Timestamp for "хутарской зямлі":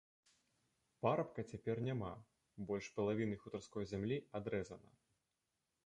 3.45-4.17